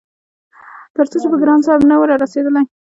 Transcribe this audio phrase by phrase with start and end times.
[0.95, 2.65] تر څو چې به ګران صاحب نه وو رارسيدلی-